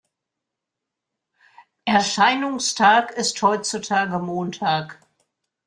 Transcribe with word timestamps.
Erscheinungstag 1.85 3.11
ist 3.11 3.39
heutzutage 3.43 4.17
Montag. 4.17 4.99